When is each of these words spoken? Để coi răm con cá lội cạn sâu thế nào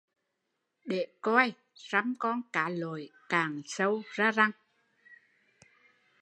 Để 0.85 1.07
coi 1.21 1.53
răm 1.75 2.15
con 2.19 2.41
cá 2.53 2.69
lội 2.69 3.09
cạn 3.29 3.61
sâu 3.65 4.01
thế 4.15 4.31
nào 4.35 4.51